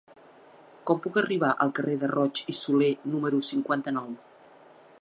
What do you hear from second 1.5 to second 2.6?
al carrer de Roig i